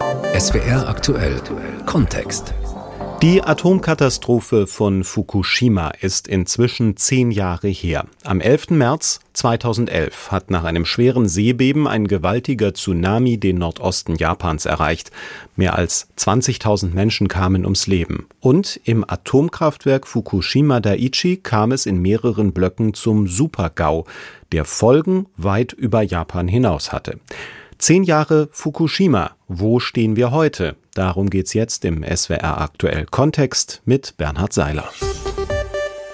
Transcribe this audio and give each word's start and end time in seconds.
SWR 0.00 0.88
aktuell 0.88 1.40
Kontext. 1.86 2.52
Die 3.22 3.42
Atomkatastrophe 3.42 4.66
von 4.66 5.04
Fukushima 5.04 5.90
ist 6.00 6.26
inzwischen 6.26 6.96
zehn 6.96 7.30
Jahre 7.30 7.68
her. 7.68 8.06
Am 8.24 8.40
11. 8.40 8.70
März 8.70 9.20
2011 9.34 10.32
hat 10.32 10.50
nach 10.50 10.64
einem 10.64 10.84
schweren 10.84 11.28
Seebeben 11.28 11.86
ein 11.86 12.08
gewaltiger 12.08 12.74
Tsunami 12.74 13.38
den 13.38 13.58
Nordosten 13.58 14.16
Japans 14.16 14.66
erreicht. 14.66 15.10
Mehr 15.54 15.76
als 15.76 16.08
20.000 16.18 16.92
Menschen 16.92 17.28
kamen 17.28 17.64
ums 17.64 17.86
Leben. 17.86 18.26
Und 18.40 18.80
im 18.84 19.08
Atomkraftwerk 19.08 20.06
Fukushima 20.06 20.80
Daiichi 20.80 21.36
kam 21.36 21.72
es 21.72 21.86
in 21.86 22.02
mehreren 22.02 22.52
Blöcken 22.52 22.94
zum 22.94 23.28
Supergau, 23.28 24.06
der 24.52 24.64
Folgen 24.64 25.26
weit 25.36 25.72
über 25.72 26.02
Japan 26.02 26.48
hinaus 26.48 26.92
hatte. 26.92 27.20
Zehn 27.84 28.02
Jahre 28.02 28.48
Fukushima. 28.50 29.32
Wo 29.46 29.78
stehen 29.78 30.16
wir 30.16 30.30
heute? 30.30 30.76
Darum 30.94 31.28
geht's 31.28 31.52
jetzt 31.52 31.84
im 31.84 32.02
SWR 32.02 32.62
aktuell 32.62 33.04
Kontext 33.04 33.82
mit 33.84 34.16
Bernhard 34.16 34.54
Seiler. 34.54 34.88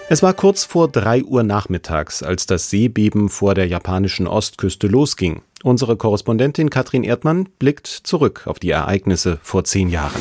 Es 0.09 0.21
war 0.21 0.35
kurz 0.35 0.65
vor 0.65 0.89
drei 0.89 1.23
Uhr 1.23 1.45
nachmittags, 1.45 2.25
als 2.25 2.47
das 2.47 2.71
Seebeben 2.71 3.29
vor 3.29 3.55
der 3.55 3.69
japanischen 3.69 4.27
Ostküste 4.27 4.89
losging. 4.89 5.43
Unsere 5.63 5.97
Korrespondentin 5.97 6.71
Katrin 6.71 7.05
Erdmann 7.05 7.49
blickt 7.61 7.87
zurück 7.87 8.49
auf 8.49 8.59
die 8.59 8.71
Ereignisse 8.71 9.39
vor 9.41 9.63
zehn 9.63 9.91
Jahren. 9.91 10.21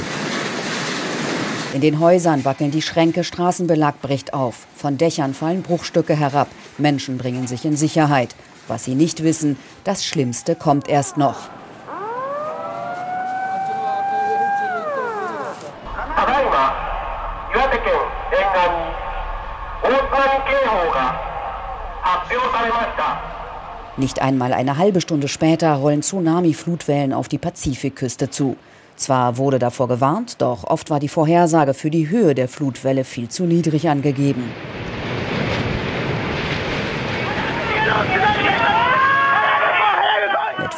In 1.73 1.81
den 1.81 1.99
Häusern 1.99 2.45
wackeln 2.45 2.69
die 2.69 2.83
Schränke, 2.83 3.23
Straßenbelag 3.23 4.01
bricht 4.03 4.35
auf. 4.35 4.67
Von 4.75 4.99
Dächern 4.99 5.33
fallen 5.33 5.63
Bruchstücke 5.63 6.15
herab. 6.15 6.49
Menschen 6.77 7.17
bringen 7.17 7.47
sich 7.47 7.65
in 7.65 7.75
Sicherheit. 7.75 8.35
Was 8.69 8.83
sie 8.83 8.93
nicht 8.93 9.23
wissen, 9.23 9.57
das 9.83 10.05
Schlimmste 10.05 10.55
kommt 10.55 10.87
erst 10.87 11.17
noch. 11.17 11.49
Nicht 23.97 24.21
einmal 24.21 24.53
eine 24.53 24.77
halbe 24.77 25.01
Stunde 25.01 25.27
später 25.27 25.73
rollen 25.73 26.03
Tsunami-Flutwellen 26.03 27.11
auf 27.11 27.27
die 27.27 27.39
Pazifikküste 27.39 28.29
zu. 28.29 28.55
Zwar 28.95 29.37
wurde 29.37 29.57
davor 29.57 29.87
gewarnt, 29.87 30.41
doch 30.41 30.63
oft 30.63 30.89
war 30.91 30.99
die 30.99 31.09
Vorhersage 31.09 31.73
für 31.73 31.89
die 31.89 32.09
Höhe 32.09 32.35
der 32.35 32.47
Flutwelle 32.47 33.03
viel 33.03 33.29
zu 33.29 33.45
niedrig 33.45 33.89
angegeben. 33.89 34.43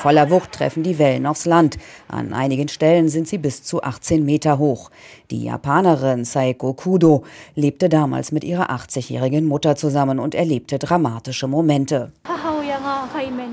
Voller 0.01 0.31
Wucht 0.31 0.53
treffen 0.53 0.81
die 0.81 0.97
Wellen 0.97 1.27
aufs 1.27 1.45
Land. 1.45 1.77
An 2.07 2.33
einigen 2.33 2.67
Stellen 2.69 3.07
sind 3.07 3.27
sie 3.27 3.37
bis 3.37 3.61
zu 3.61 3.83
18 3.83 4.25
Meter 4.25 4.57
hoch. 4.57 4.89
Die 5.29 5.43
Japanerin 5.43 6.25
Saiko 6.25 6.73
Kudo 6.73 7.23
lebte 7.53 7.87
damals 7.87 8.31
mit 8.31 8.43
ihrer 8.43 8.71
80-jährigen 8.71 9.45
Mutter 9.45 9.75
zusammen 9.75 10.17
und 10.17 10.33
erlebte 10.33 10.79
dramatische 10.79 11.47
Momente. 11.47 12.11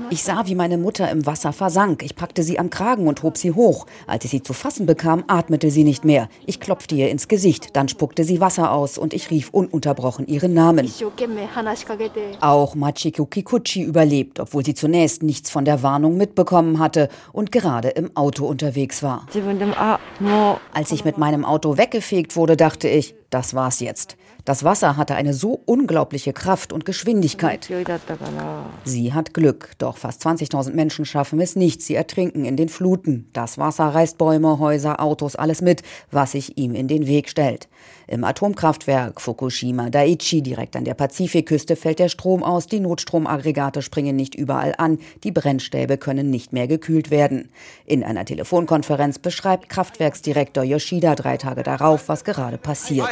Ich 0.09 0.23
sah, 0.23 0.45
wie 0.47 0.55
meine 0.55 0.77
Mutter 0.77 1.09
im 1.09 1.25
Wasser 1.25 1.53
versank. 1.53 2.03
Ich 2.03 2.15
packte 2.15 2.43
sie 2.43 2.59
am 2.59 2.69
Kragen 2.69 3.07
und 3.07 3.23
hob 3.23 3.37
sie 3.37 3.51
hoch. 3.51 3.85
Als 4.07 4.25
ich 4.25 4.31
sie 4.31 4.43
zu 4.43 4.53
fassen 4.53 4.85
bekam, 4.85 5.23
atmete 5.27 5.69
sie 5.71 5.83
nicht 5.83 6.05
mehr. 6.05 6.29
Ich 6.45 6.59
klopfte 6.59 6.95
ihr 6.95 7.09
ins 7.09 7.27
Gesicht, 7.27 7.75
dann 7.75 7.87
spuckte 7.87 8.23
sie 8.23 8.41
Wasser 8.41 8.71
aus 8.71 8.97
und 8.97 9.13
ich 9.13 9.29
rief 9.29 9.49
ununterbrochen 9.51 10.27
ihren 10.27 10.53
Namen. 10.53 10.91
Auch 12.41 12.75
Machiko 12.75 13.25
Kikuchi 13.25 13.83
überlebt, 13.83 14.39
obwohl 14.39 14.65
sie 14.65 14.73
zunächst 14.73 15.23
nichts 15.23 15.49
von 15.49 15.65
der 15.65 15.83
Warnung 15.83 16.17
mitbekommen 16.17 16.79
hatte 16.79 17.09
und 17.31 17.51
gerade 17.51 17.89
im 17.89 18.15
Auto 18.15 18.45
unterwegs 18.45 19.03
war. 19.03 19.27
Als 20.73 20.91
ich 20.91 21.05
mit 21.05 21.17
meinem 21.17 21.45
Auto 21.45 21.77
weggefegt 21.77 22.35
wurde, 22.35 22.57
dachte 22.57 22.87
ich, 22.87 23.15
das 23.29 23.53
war's 23.53 23.79
jetzt. 23.79 24.17
Das 24.49 24.63
Wasser 24.63 24.97
hatte 24.97 25.13
eine 25.13 25.35
so 25.35 25.61
unglaubliche 25.67 26.33
Kraft 26.33 26.73
und 26.73 26.83
Geschwindigkeit. 26.83 27.69
Sie 28.83 29.13
hat 29.13 29.35
Glück, 29.35 29.73
doch 29.77 29.97
fast 29.97 30.25
20.000 30.25 30.71
Menschen 30.71 31.05
schaffen 31.05 31.39
es 31.39 31.55
nicht. 31.55 31.83
Sie 31.83 31.93
ertrinken 31.93 32.45
in 32.45 32.57
den 32.57 32.67
Fluten. 32.67 33.29
Das 33.31 33.59
Wasser 33.59 33.89
reißt 33.89 34.17
Bäume, 34.17 34.57
Häuser, 34.57 35.01
Autos, 35.01 35.35
alles 35.35 35.61
mit, 35.61 35.83
was 36.09 36.31
sich 36.31 36.57
ihm 36.57 36.73
in 36.73 36.87
den 36.87 37.05
Weg 37.05 37.29
stellt. 37.29 37.69
Im 38.07 38.23
Atomkraftwerk 38.23 39.21
Fukushima 39.21 39.91
Daiichi 39.91 40.41
direkt 40.41 40.75
an 40.75 40.83
der 40.83 40.95
Pazifikküste 40.95 41.75
fällt 41.75 41.99
der 41.99 42.09
Strom 42.09 42.43
aus, 42.43 42.65
die 42.65 42.79
Notstromaggregate 42.79 43.83
springen 43.83 44.15
nicht 44.15 44.33
überall 44.33 44.73
an, 44.77 44.97
die 45.23 45.31
Brennstäbe 45.31 45.97
können 45.97 46.31
nicht 46.31 46.51
mehr 46.51 46.67
gekühlt 46.67 47.11
werden. 47.11 47.49
In 47.85 48.03
einer 48.03 48.25
Telefonkonferenz 48.25 49.19
beschreibt 49.19 49.69
Kraftwerksdirektor 49.69 50.63
Yoshida 50.63 51.13
drei 51.13 51.37
Tage 51.37 51.61
darauf, 51.61 52.09
was 52.09 52.23
gerade 52.23 52.57
passiert. 52.57 53.07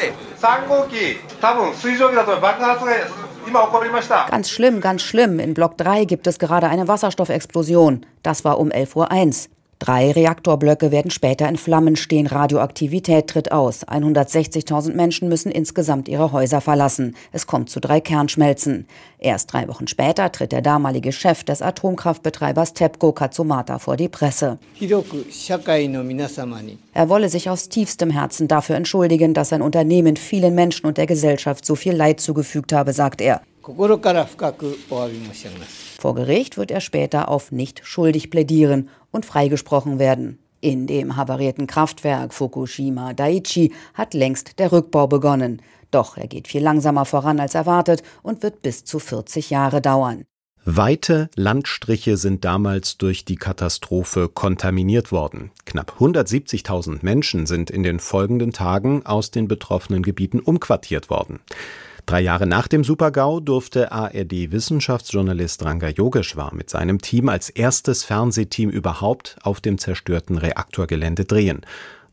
Ganz 4.32 4.50
schlimm, 4.50 4.82
ganz 4.82 5.04
schlimm. 5.04 5.40
In 5.40 5.54
Block 5.54 5.78
3 5.78 6.06
gibt 6.06 6.28
es 6.28 6.40
gerade 6.40 6.68
eine 6.68 6.88
Wasserstoffexplosion. 6.88 8.06
Das 8.24 8.44
war 8.44 8.60
um 8.60 8.70
11.01 8.70 8.96
Uhr. 8.96 9.57
Drei 9.80 10.12
Reaktorblöcke 10.12 10.92
werden 10.92 11.12
später 11.12 11.48
in 11.48 11.56
Flammen 11.56 11.96
stehen. 11.96 12.26
Radioaktivität 12.26 13.28
tritt 13.28 13.52
aus. 13.52 13.88
160.000 13.88 14.94
Menschen 14.94 15.30
müssen 15.30 15.52
insgesamt 15.52 16.08
ihre 16.08 16.32
Häuser 16.32 16.62
verlassen. 16.62 17.16
Es 17.32 17.46
kommt 17.46 17.70
zu 17.70 17.80
drei 17.80 18.02
Kernschmelzen. 18.02 18.88
Erst 19.20 19.54
drei 19.54 19.68
Wochen 19.68 19.88
später 19.88 20.32
tritt 20.32 20.52
der 20.52 20.64
damalige 20.64 21.12
Chef 21.12 21.44
des 21.44 21.62
Atomkraftbetreibers 21.62 22.74
TEPCO 22.74 23.12
Katsumata 23.12 23.78
vor 23.78 23.98
die 23.98 24.10
Presse. 24.10 24.58
Er 26.94 27.10
wolle 27.10 27.30
sich 27.30 27.50
aus 27.50 27.70
tiefstem 27.70 28.10
Herzen 28.10 28.48
dafür 28.48 28.76
entschuldigen, 28.76 29.36
dass 29.36 29.50
sein 29.50 29.62
Unternehmen 29.62 30.18
vielen 30.18 30.56
Menschen 30.56 30.88
und 30.88 30.98
der 30.98 31.06
Gesellschaft 31.06 31.66
so 31.66 31.76
viel 31.76 31.94
Leid 31.94 32.20
zugefügt 32.20 32.74
habe, 32.74 32.94
sagt 32.94 33.22
er. 33.22 33.42
Vor 36.00 36.16
Gericht 36.16 36.58
wird 36.58 36.72
er 36.72 36.82
später 36.82 37.28
auf 37.28 37.52
nicht 37.52 37.82
schuldig 37.84 38.30
plädieren 38.30 38.90
und 39.12 39.26
freigesprochen 39.26 40.00
werden. 40.00 40.40
In 40.62 40.88
dem 40.88 41.16
havarierten 41.18 41.68
Kraftwerk 41.68 42.34
Fukushima 42.34 43.14
Daiichi 43.14 43.74
hat 43.94 44.14
längst 44.14 44.58
der 44.60 44.72
Rückbau 44.72 45.08
begonnen. 45.08 45.62
Doch 45.92 46.18
er 46.18 46.28
geht 46.28 46.48
viel 46.48 46.64
langsamer 46.64 47.06
voran 47.06 47.40
als 47.40 47.56
erwartet 47.56 48.04
und 48.24 48.42
wird 48.42 48.62
bis 48.62 48.86
zu 48.86 49.00
40 49.00 49.50
Jahre 49.50 49.82
dauern. 49.82 50.24
Weite 50.70 51.30
Landstriche 51.36 52.18
sind 52.18 52.44
damals 52.44 52.98
durch 52.98 53.24
die 53.24 53.38
Katastrophe 53.38 54.28
kontaminiert 54.28 55.14
worden. 55.14 55.52
Knapp 55.66 55.96
170.000 56.00 57.00
Menschen 57.04 57.46
sind 57.46 57.70
in 57.70 57.84
den 57.84 58.00
folgenden 58.00 58.52
Tagen 58.52 59.06
aus 59.06 59.32
den 59.32 59.48
betroffenen 59.48 60.04
Gebieten 60.04 60.42
umquartiert 60.42 61.10
worden. 61.10 61.40
Drei 62.08 62.22
Jahre 62.22 62.48
nach 62.48 62.70
dem 62.70 62.86
Supergau 62.86 63.42
durfte 63.42 63.92
ARD-Wissenschaftsjournalist 63.92 65.66
Ranga 65.66 65.90
Yogeshwar 65.90 66.56
mit 66.56 66.70
seinem 66.70 67.02
Team 67.02 67.28
als 67.28 67.50
erstes 67.50 68.06
Fernsehteam 68.06 68.70
überhaupt 68.70 69.36
auf 69.44 69.60
dem 69.60 69.78
zerstörten 69.78 70.38
Reaktorgelände 70.38 71.26
drehen. 71.26 71.66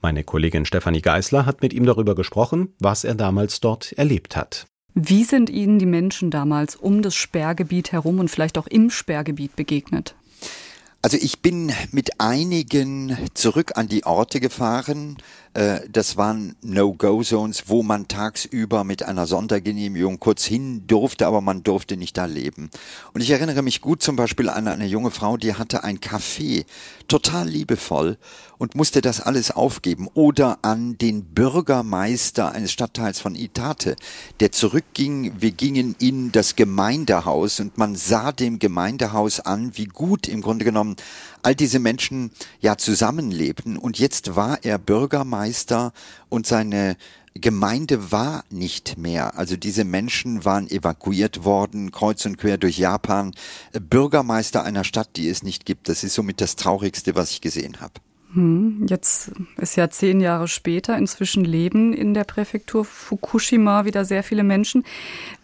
Meine 0.03 0.25
Kollegin 0.25 0.67
Stefanie 0.67 1.01
Geisler 1.01 1.47
hat 1.47 1.63
mit 1.63 1.73
ihm 1.73 1.87
darüber 1.87 2.17
gesprochen, 2.17 2.75
was 2.81 3.05
er 3.05 3.15
damals 3.15 3.61
dort 3.61 3.93
erlebt 3.93 4.35
hat. 4.35 4.67
Wie 4.95 5.23
sind 5.23 5.49
Ihnen 5.49 5.79
die 5.79 5.87
Menschen 5.87 6.33
damals 6.33 6.75
um 6.75 7.01
das 7.01 7.15
Sperrgebiet 7.15 7.93
herum 7.93 8.19
und 8.19 8.33
vielleicht 8.33 8.59
auch 8.59 8.67
im 8.67 8.91
Sperrgebiet 8.91 9.55
begegnet? 9.55 10.17
Also 11.03 11.19
ich 11.21 11.41
bin 11.41 11.71
mit 11.93 12.19
einigen 12.19 13.17
zurück 13.35 13.73
an 13.77 13.89
die 13.89 14.07
Orte 14.07 14.41
gefahren, 14.41 15.19
äh, 15.55 15.81
das 15.91 16.17
waren 16.17 16.57
No-Go-Zones, 16.63 17.65
wo 17.69 17.83
man 17.83 18.09
tagsüber 18.09 18.85
mit 18.85 19.05
einer 19.05 19.27
Sondergenehmigung 19.27 20.19
kurz 20.19 20.45
hin 20.45 20.87
durfte, 20.87 21.27
aber 21.27 21.41
man 21.41 21.63
durfte 21.63 21.97
nicht 21.97 22.17
da 22.17 22.25
leben. 22.27 22.71
Und 23.13 23.21
ich 23.21 23.31
erinnere 23.31 23.63
mich 23.63 23.81
gut 23.81 24.03
zum 24.03 24.17
Beispiel 24.17 24.49
an 24.49 24.67
eine 24.67 24.87
junge 24.87 25.13
Frau, 25.13 25.37
die 25.37 25.55
hatte 25.55 25.85
ein 25.85 25.99
Café, 25.99 26.67
total 27.07 27.49
liebevoll 27.49 28.19
und 28.59 28.75
musste 28.75 29.01
das 29.01 29.21
alles 29.21 29.53
aufgeben. 29.53 30.09
Oder 30.15 30.59
an 30.63 30.99
den 30.99 31.25
Bürgermeister 31.25 32.53
eines 32.53 32.73
Stadtteils 32.73 33.21
von 33.21 33.37
Itate, 33.37 33.95
der 34.41 34.51
zurückging. 34.51 35.35
Wir 35.39 35.53
gingen 35.53 35.95
in 36.01 36.33
das 36.33 36.57
Gemeindehaus 36.57 37.61
und 37.61 37.79
man 37.79 37.95
sah 37.95 38.33
dem 38.33 38.59
Gemeindehaus 38.59 39.41
an, 39.41 39.77
wie 39.77 39.87
gut 39.87 40.27
im 40.27 40.41
Grunde 40.41 40.65
genommen 40.65 40.97
all 41.45 41.55
diese 41.55 41.79
Menschen 41.79 42.31
ja 42.61 42.77
zusammenlebten. 42.77 43.77
Und 43.77 43.99
jetzt 43.99 44.35
war 44.37 44.59
er 44.63 44.79
Bürgermeister 44.79 45.93
und 46.29 46.47
seine 46.47 46.97
Gemeinde 47.35 48.13
war 48.13 48.45
nicht 48.51 48.97
mehr. 48.97 49.37
Also 49.37 49.57
diese 49.57 49.85
Menschen 49.85 50.45
waren 50.45 50.71
evakuiert 50.71 51.45
worden, 51.45 51.91
kreuz 51.91 52.25
und 52.27 52.39
quer 52.39 52.59
durch 52.59 52.79
Japan. 52.79 53.35
Bürgermeister 53.73 54.63
einer 54.63 54.85
Stadt, 54.85 55.11
die 55.17 55.29
es 55.29 55.43
nicht 55.43 55.67
gibt. 55.67 55.89
Das 55.89 56.05
ist 56.05 56.15
somit 56.15 56.41
das 56.41 56.57
Traurigste, 56.57 57.17
was 57.17 57.31
ich 57.31 57.41
gesehen 57.41 57.81
habe. 57.81 57.95
Hm, 58.35 58.87
jetzt 58.89 59.33
ist 59.57 59.77
ja 59.77 59.91
zehn 59.91 60.21
Jahre 60.21 60.47
später. 60.47 60.97
Inzwischen 60.97 61.45
leben 61.45 61.93
in 61.93 62.15
der 62.15 62.25
Präfektur 62.25 62.85
Fukushima 62.85 63.85
wieder 63.85 64.05
sehr 64.05 64.23
viele 64.23 64.45
Menschen. 64.45 64.85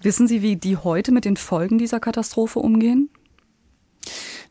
Wissen 0.00 0.28
Sie, 0.28 0.42
wie 0.42 0.56
die 0.56 0.76
heute 0.76 1.10
mit 1.10 1.24
den 1.24 1.36
Folgen 1.36 1.78
dieser 1.78 1.98
Katastrophe 1.98 2.60
umgehen? 2.60 3.10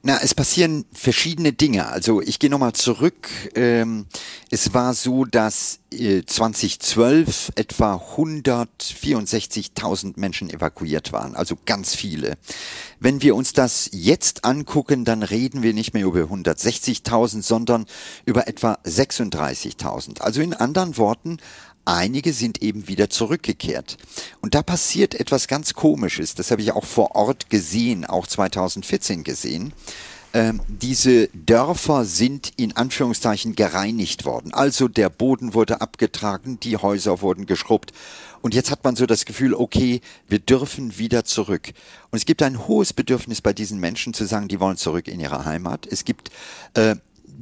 Na, 0.01 0.17
es 0.21 0.33
passieren 0.33 0.85
verschiedene 0.93 1.51
Dinge. 1.51 1.87
Also 1.87 2.21
ich 2.21 2.39
gehe 2.39 2.49
nochmal 2.49 2.71
zurück. 2.71 3.27
Ähm, 3.53 4.05
es 4.49 4.73
war 4.73 4.93
so, 4.93 5.25
dass 5.25 5.79
äh, 5.91 6.23
2012 6.23 7.51
etwa 7.55 7.95
164.000 8.15 10.13
Menschen 10.15 10.49
evakuiert 10.49 11.11
waren, 11.11 11.35
also 11.35 11.57
ganz 11.65 11.95
viele. 11.95 12.37
Wenn 13.01 13.21
wir 13.21 13.35
uns 13.35 13.51
das 13.51 13.89
jetzt 13.91 14.45
angucken, 14.45 15.03
dann 15.03 15.21
reden 15.21 15.63
wir 15.63 15.73
nicht 15.73 15.93
mehr 15.93 16.05
über 16.05 16.21
160.000, 16.21 17.41
sondern 17.41 17.85
über 18.25 18.47
etwa 18.47 18.77
36.000. 18.85 20.21
Also 20.21 20.39
in 20.41 20.53
anderen 20.53 20.95
Worten, 20.95 21.39
einige 21.95 22.33
sind 22.33 22.62
eben 22.62 22.88
wieder 22.88 23.09
zurückgekehrt. 23.09 23.97
Und 24.41 24.56
da 24.56 24.62
passiert 24.62 25.15
etwas 25.15 25.47
ganz 25.47 25.74
Komisches. 25.74 26.36
Das 26.36 26.51
habe 26.51 26.62
ich 26.62 26.71
auch 26.71 26.86
vor 26.86 27.15
Ort 27.15 27.50
gesehen, 27.50 28.06
auch 28.06 28.27
2014 28.27 29.24
gesehen. 29.24 29.74
Ähm, 30.31 30.62
diese 30.68 31.27
Dörfer 31.33 32.06
sind 32.06 32.51
in 32.56 32.75
Anführungszeichen 32.75 33.56
gereinigt 33.56 34.25
worden. 34.25 34.53
Also 34.53 34.88
der 34.88 35.09
Boden 35.09 35.56
wurde 35.56 35.81
abgetragen, 35.81 36.59
die 36.59 36.77
Häuser 36.77 37.21
wurden 37.21 37.47
geschrubbt. 37.47 37.94
Und 38.42 38.53
jetzt 38.53 38.69
hat 38.69 38.83
man 38.83 38.95
so 38.95 39.07
das 39.07 39.25
Gefühl, 39.25 39.56
okay, 39.56 40.01
wir 40.27 40.39
dürfen 40.39 40.97
wieder 41.00 41.25
zurück. 41.25 41.71
Und 42.12 42.18
es 42.18 42.25
gibt 42.25 42.44
ein 42.44 42.68
hohes 42.68 42.94
Bedürfnis 42.94 43.42
bei 43.42 43.53
diesen 43.53 43.80
Menschen 43.80 44.13
zu 44.13 44.25
sagen, 44.25 44.47
die 44.47 44.59
wollen 44.59 44.77
zurück 44.77 45.07
in 45.07 45.19
ihre 45.19 45.45
Heimat. 45.45 45.88
Es 45.89 46.06
gibt 46.06 46.30
äh, 46.75 46.95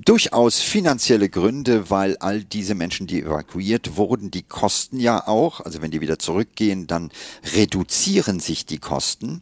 durchaus 0.06 0.62
finanzielle 0.62 1.28
Gründe, 1.28 1.90
weil 1.90 2.18
all 2.18 2.44
diese 2.44 2.76
Menschen, 2.76 3.08
die 3.08 3.22
evakuiert 3.22 3.98
wurden, 3.98 4.30
die 4.30 4.44
kosten 4.44 5.00
ja 5.00 5.28
auch, 5.28 5.62
also 5.62 5.82
wenn 5.82 5.92
die 5.92 6.02
wieder 6.02 6.20
zurückgehen, 6.20 6.86
dann 6.86 7.12
reduzieren 7.56 8.40
sich 8.40 8.66
die 8.66 8.78
Kosten 8.78 9.42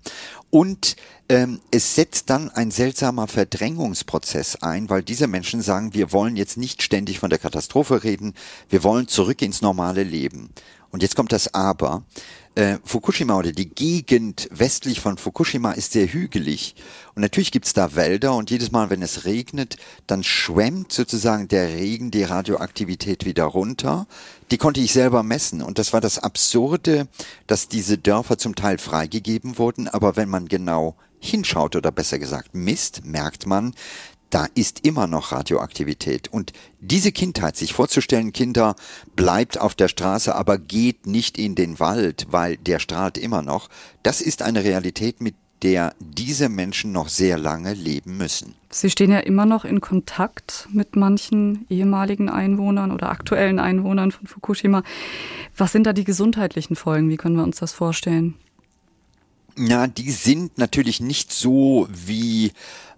und 0.49 0.95
ähm, 1.27 1.59
es 1.71 1.95
setzt 1.95 2.29
dann 2.29 2.49
ein 2.49 2.71
seltsamer 2.71 3.27
Verdrängungsprozess 3.27 4.57
ein, 4.57 4.89
weil 4.89 5.03
diese 5.03 5.27
Menschen 5.27 5.61
sagen, 5.61 5.93
wir 5.93 6.13
wollen 6.13 6.37
jetzt 6.37 6.57
nicht 6.57 6.83
ständig 6.83 7.19
von 7.19 7.29
der 7.29 7.39
Katastrophe 7.39 8.03
reden, 8.03 8.33
wir 8.69 8.83
wollen 8.83 9.07
zurück 9.07 9.41
ins 9.41 9.61
normale 9.61 10.03
Leben. 10.03 10.51
Und 10.91 11.01
jetzt 11.01 11.17
kommt 11.17 11.33
das 11.33 11.53
Aber. 11.53 12.03
Äh, 12.55 12.77
Fukushima 12.85 13.37
oder 13.37 13.51
die 13.51 13.67
Gegend 13.67 14.47
westlich 14.49 15.01
von 15.01 15.17
Fukushima 15.17 15.73
ist 15.73 15.91
sehr 15.91 16.07
hügelig. 16.07 16.75
Und 17.13 17.21
natürlich 17.21 17.51
gibt's 17.51 17.73
da 17.73 17.95
Wälder 17.95 18.33
und 18.33 18.49
jedes 18.49 18.71
Mal, 18.71 18.89
wenn 18.89 19.01
es 19.01 19.25
regnet, 19.25 19.75
dann 20.07 20.23
schwemmt 20.23 20.93
sozusagen 20.93 21.49
der 21.49 21.67
Regen 21.67 22.11
die 22.11 22.23
Radioaktivität 22.23 23.25
wieder 23.25 23.43
runter. 23.43 24.07
Die 24.51 24.57
konnte 24.57 24.79
ich 24.79 24.93
selber 24.93 25.21
messen. 25.21 25.61
Und 25.61 25.79
das 25.79 25.91
war 25.91 25.99
das 25.99 26.17
Absurde, 26.17 27.09
dass 27.45 27.67
diese 27.67 27.97
Dörfer 27.97 28.37
zum 28.37 28.55
Teil 28.55 28.77
freigegeben 28.77 29.57
wurden. 29.57 29.89
Aber 29.89 30.15
wenn 30.15 30.29
man 30.29 30.47
genau 30.47 30.95
hinschaut 31.19 31.75
oder 31.75 31.91
besser 31.91 32.19
gesagt 32.19 32.55
misst, 32.55 33.03
merkt 33.03 33.47
man, 33.47 33.73
da 34.35 34.49
ist 34.53 34.85
immer 34.85 35.07
noch 35.07 35.31
Radioaktivität. 35.31 36.27
Und 36.27 36.51
diese 36.81 37.13
Kindheit, 37.13 37.55
sich 37.55 37.71
vorzustellen, 37.71 38.33
Kinder 38.33 38.75
bleibt 39.15 39.57
auf 39.57 39.75
der 39.75 39.87
Straße, 39.87 40.35
aber 40.35 40.57
geht 40.57 41.07
nicht 41.07 41.37
in 41.37 41.55
den 41.55 41.79
Wald, 41.79 42.27
weil 42.31 42.57
der 42.57 42.79
strahlt 42.79 43.17
immer 43.17 43.41
noch, 43.41 43.69
das 44.03 44.19
ist 44.19 44.41
eine 44.41 44.65
Realität, 44.65 45.21
mit 45.21 45.35
der 45.61 45.95
diese 45.99 46.49
Menschen 46.49 46.91
noch 46.91 47.07
sehr 47.07 47.37
lange 47.37 47.75
leben 47.75 48.17
müssen. 48.17 48.55
Sie 48.69 48.89
stehen 48.89 49.09
ja 49.09 49.19
immer 49.19 49.45
noch 49.45 49.63
in 49.63 49.79
Kontakt 49.79 50.67
mit 50.69 50.97
manchen 50.97 51.65
ehemaligen 51.69 52.27
Einwohnern 52.27 52.91
oder 52.91 53.11
aktuellen 53.11 53.57
Einwohnern 53.57 54.11
von 54.11 54.27
Fukushima. 54.27 54.83
Was 55.55 55.71
sind 55.71 55.87
da 55.87 55.93
die 55.93 56.03
gesundheitlichen 56.03 56.75
Folgen? 56.75 57.07
Wie 57.07 57.15
können 57.15 57.37
wir 57.37 57.43
uns 57.43 57.59
das 57.59 57.71
vorstellen? 57.71 58.35
Ja, 59.57 59.87
die 59.87 60.11
sind 60.11 60.57
natürlich 60.57 60.99
nicht 60.99 61.31
so 61.31 61.87
wie 61.89 62.51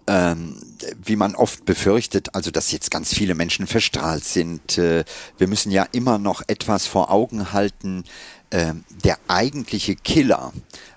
ähm, 0.08 0.56
wie 1.04 1.16
man 1.16 1.36
oft 1.36 1.64
befürchtet, 1.64 2.34
also 2.34 2.50
dass 2.50 2.72
jetzt 2.72 2.90
ganz 2.90 3.14
viele 3.14 3.34
Menschen 3.34 3.66
verstrahlt 3.66 4.24
sind. 4.24 4.78
Äh, 4.78 5.04
wir 5.36 5.46
müssen 5.46 5.70
ja 5.70 5.86
immer 5.92 6.18
noch 6.18 6.42
etwas 6.48 6.86
vor 6.86 7.10
Augen 7.10 7.52
halten. 7.52 8.04
Äh, 8.50 8.74
der 9.04 9.18
eigentliche 9.28 9.94
Killer 9.94 10.52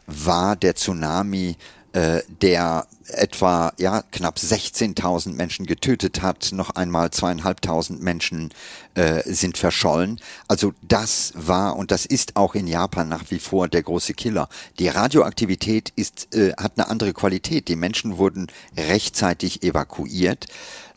war 0.08 0.56
der 0.56 0.75
Tsunami 0.75 1.58
äh, 1.94 2.22
der 2.42 2.88
etwa 3.07 3.74
ja 3.77 4.03
knapp 4.12 4.38
16.000 4.38 5.33
Menschen 5.33 5.65
getötet 5.65 6.21
hat, 6.21 6.51
noch 6.51 6.71
einmal 6.71 7.12
zweieinhalbtausend 7.12 8.01
Menschen 8.01 8.53
äh, 8.95 9.21
sind 9.25 9.57
verschollen. 9.57 10.19
Also 10.48 10.74
das 10.81 11.33
war 11.36 11.75
und 11.75 11.92
das 11.92 12.06
ist 12.06 12.36
auch 12.36 12.56
in 12.56 12.68
Japan 12.68 13.09
nach 13.09 13.25
wie 13.30 13.39
vor 13.39 13.68
der 13.68 13.83
große 13.83 14.13
Killer. 14.13 14.50
Die 14.80 14.88
Radioaktivität 14.88 15.92
ist 15.95 16.33
äh, 16.36 16.53
hat 16.57 16.74
eine 16.77 16.89
andere 16.89 17.13
Qualität. 17.13 17.68
Die 17.68 17.75
Menschen 17.75 18.18
wurden 18.18 18.48
rechtzeitig 18.77 19.63
evakuiert. 19.63 20.47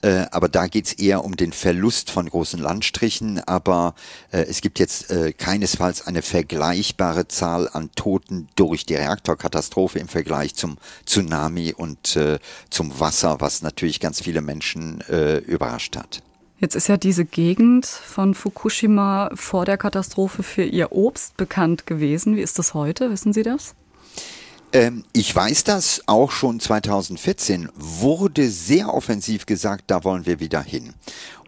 Äh, 0.04 0.26
aber 0.32 0.50
da 0.50 0.66
geht's 0.66 0.92
eher 0.92 1.24
um 1.24 1.34
den 1.34 1.52
Verlust 1.52 2.10
von 2.10 2.28
großen 2.28 2.60
Landstrichen. 2.60 3.40
Aber 3.46 3.94
äh, 4.32 4.42
es 4.42 4.60
gibt 4.60 4.78
jetzt 4.78 5.10
äh, 5.10 5.32
keinesfalls 5.32 6.06
eine 6.06 6.20
vergleichbare 6.20 7.26
Zahl 7.28 7.70
an 7.72 7.90
Toten 7.94 8.48
durch 8.54 8.84
die 8.84 8.96
Reaktorkatastrophe 8.96 9.98
im 9.98 10.08
Vergleich 10.08 10.54
zum 10.54 10.76
Tsunami 11.06 11.72
und 11.72 11.93
äh, 12.16 12.38
zum 12.70 12.98
Wasser, 13.00 13.40
was 13.40 13.62
natürlich 13.62 14.00
ganz 14.00 14.20
viele 14.22 14.40
Menschen 14.40 15.00
äh, 15.08 15.38
überrascht 15.38 15.96
hat. 15.96 16.22
Jetzt 16.58 16.76
ist 16.76 16.88
ja 16.88 16.96
diese 16.96 17.24
Gegend 17.24 17.84
von 17.84 18.34
Fukushima 18.34 19.30
vor 19.34 19.64
der 19.64 19.76
Katastrophe 19.76 20.42
für 20.42 20.62
ihr 20.62 20.92
Obst 20.92 21.36
bekannt 21.36 21.86
gewesen. 21.86 22.36
Wie 22.36 22.40
ist 22.40 22.58
das 22.58 22.74
heute? 22.74 23.10
Wissen 23.10 23.32
Sie 23.32 23.42
das? 23.42 23.74
Ähm, 24.74 25.04
ich 25.12 25.34
weiß 25.34 25.62
das, 25.62 26.02
auch 26.06 26.32
schon 26.32 26.58
2014 26.58 27.68
wurde 27.76 28.50
sehr 28.50 28.92
offensiv 28.92 29.46
gesagt, 29.46 29.84
da 29.86 30.02
wollen 30.02 30.26
wir 30.26 30.40
wieder 30.40 30.60
hin. 30.60 30.94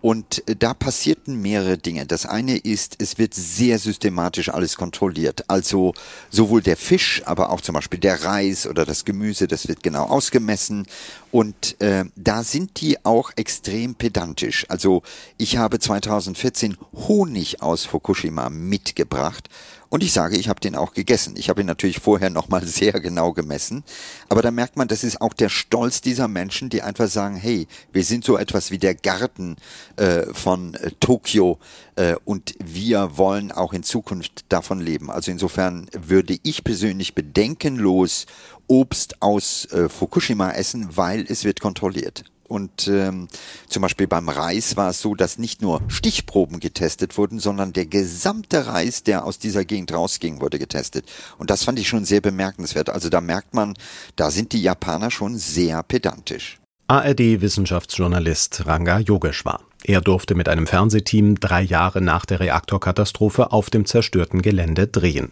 Und 0.00 0.49
äh, 0.49 0.55
da 0.55 0.75
passierten 0.75 1.43
mehrere 1.43 1.76
Dinge. 1.76 2.06
Das 2.06 2.25
eine 2.25 2.56
ist, 2.56 3.02
es 3.02 3.19
wird 3.19 3.34
sehr 3.34 3.81
systematisch 3.81 4.49
alles 4.49 4.76
kontrolliert. 4.76 5.44
Also 5.49 5.93
sowohl 6.31 6.62
der 6.62 6.76
Fisch, 6.76 7.23
aber 7.26 7.50
auch 7.50 7.61
zum 7.61 7.75
Beispiel 7.75 7.99
der 7.99 8.23
Reis 8.23 8.64
oder 8.64 8.87
das 8.87 9.05
Gemüse, 9.05 9.49
das 9.49 9.67
wird 9.67 9.82
genau 9.82 10.05
ausgemessen. 10.05 10.87
Und 11.32 11.81
äh, 11.81 12.05
da 12.14 12.44
sind 12.44 12.81
die 12.81 13.05
auch 13.05 13.32
extrem 13.34 13.96
pedantisch. 13.96 14.67
Also 14.69 15.02
ich 15.37 15.56
habe 15.56 15.81
2014 15.81 16.76
Honig 16.93 17.61
aus 17.61 17.87
Fukushima 17.87 18.50
mitgebracht 18.50 19.49
und 19.97 20.03
ich 20.03 20.13
sage, 20.13 20.37
ich 20.37 20.51
habe 20.51 20.61
den 20.61 20.75
auch 20.75 20.93
gegessen. 20.93 21.37
Ich 21.39 21.49
habe 21.49 21.63
ihn 21.63 21.67
natürlich 21.67 22.01
vorher 22.01 22.29
nochmal 22.29 22.67
sehr 22.67 23.01
genau 23.01 23.33
gemessen. 23.33 23.83
Aber 24.29 24.43
da 24.43 24.51
merkt 24.51 24.77
man, 24.77 24.89
das 24.89 25.03
ist 25.03 25.23
auch 25.23 25.33
der 25.33 25.49
Stolz 25.49 26.03
dieser 26.03 26.29
Menschen, 26.29 26.69
die 26.69 26.83
einfach 26.83 27.09
sagen, 27.09 27.35
hey, 27.35 27.67
wir 27.93 28.05
sind 28.05 28.23
so 28.23 28.37
etwas 28.37 28.71
wie 28.71 28.77
der 28.77 28.95
Garten 28.95 29.57
äh, 29.97 30.27
von 30.35 30.75
äh, 30.75 30.91
Tokio 31.01 31.59
äh, 31.95 32.15
und 32.27 32.57
wir 32.62 33.17
wollen 33.17 33.50
auch 33.53 33.73
in 33.73 33.85
Zukunft 33.85 34.45
davon 34.50 34.81
leben. 34.81 35.11
Also 35.11 35.31
insofern 35.31 35.88
würde 35.99 36.37
ich 36.43 36.62
persönlich 36.62 37.15
bedenkenlos 37.15 38.26
Obst 38.67 39.23
aus 39.23 39.65
äh, 39.73 39.88
Fukushima 39.88 40.50
essen, 40.50 40.95
weil 40.95 41.25
es 41.26 41.45
wird 41.45 41.61
kontrolliert. 41.61 42.25
Und 42.49 42.88
ähm, 42.88 43.29
zum 43.69 43.83
Beispiel 43.83 44.07
beim 44.07 44.29
Reis 44.29 44.76
war 44.76 44.91
es 44.91 45.00
so, 45.00 45.15
dass 45.15 45.38
nicht 45.38 45.62
nur 45.62 45.81
Stichproben 45.88 46.61
getestet 46.61 47.17
wurden, 47.19 47.38
sondern 47.38 47.73
der 47.73 47.87
gesamte 47.87 48.67
Reis, 48.67 49.03
der 49.03 49.25
aus 49.25 49.38
dieser 49.38 49.65
Gegend 49.65 49.93
rausging, 49.93 50.41
wurde 50.41 50.59
getestet. 50.59 51.07
Und 51.38 51.50
das 51.50 51.65
fand 51.65 51.79
ich 51.79 51.88
schon 51.88 52.05
sehr 52.05 52.21
bemerkenswert. 52.21 52.91
Also 52.91 53.09
da 53.09 53.21
merkt 53.21 53.55
man, 53.55 53.75
da 54.17 54.31
sind 54.31 54.53
die 54.53 54.62
Japaner 54.62 55.11
schon 55.11 55.37
sehr 55.37 55.83
pedantisch. 55.83 56.59
ARD-Wissenschaftsjournalist 56.88 58.67
Ranga 58.67 59.00
Yogeshwar. 59.00 59.61
Er 59.83 60.00
durfte 60.00 60.35
mit 60.35 60.49
einem 60.49 60.67
Fernsehteam 60.67 61.41
drei 61.41 61.62
Jahre 61.62 62.00
nach 62.00 62.26
der 62.26 62.41
Reaktorkatastrophe 62.41 63.53
auf 63.53 63.71
dem 63.71 63.87
zerstörten 63.87 64.41
Gelände 64.41 64.87
drehen. 64.87 65.31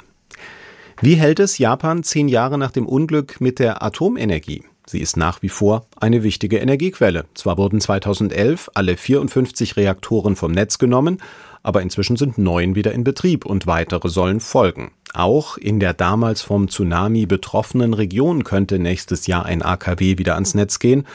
Wie 1.00 1.14
hält 1.14 1.40
es 1.40 1.58
Japan 1.58 2.02
zehn 2.02 2.28
Jahre 2.28 2.58
nach 2.58 2.70
dem 2.70 2.86
Unglück 2.86 3.40
mit 3.40 3.58
der 3.58 3.82
Atomenergie? 3.82 4.64
Sie 4.86 5.00
ist 5.00 5.16
nach 5.16 5.42
wie 5.42 5.48
vor 5.48 5.86
eine 5.98 6.22
wichtige 6.22 6.58
Energiequelle. 6.58 7.24
Zwar 7.34 7.56
wurden 7.56 7.80
2011 7.80 8.70
alle 8.74 8.96
54 8.96 9.76
Reaktoren 9.76 10.36
vom 10.36 10.52
Netz 10.52 10.78
genommen, 10.78 11.18
aber 11.62 11.80
inzwischen 11.80 12.16
sind 12.16 12.36
neun 12.36 12.74
wieder 12.74 12.92
in 12.92 13.04
Betrieb 13.04 13.46
und 13.46 13.66
weitere 13.66 14.08
sollen 14.08 14.40
folgen. 14.40 14.92
Auch 15.14 15.56
in 15.56 15.80
der 15.80 15.94
damals 15.94 16.42
vom 16.42 16.68
Tsunami 16.68 17.24
betroffenen 17.26 17.94
Region 17.94 18.44
könnte 18.44 18.78
nächstes 18.78 19.26
Jahr 19.26 19.46
ein 19.46 19.62
AKW 19.62 20.18
wieder 20.18 20.34
ans 20.34 20.54
Netz 20.54 20.78
gehen, 20.78 21.06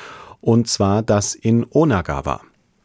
und 0.41 0.67
zwar 0.67 1.03
das 1.03 1.35
in 1.35 1.65
Onagawa. 1.69 2.41